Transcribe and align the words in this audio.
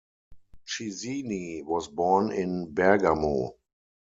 Chisini 0.65 1.63
was 1.63 1.87
born 1.87 2.31
in 2.31 2.73
Bergamo. 2.73 3.53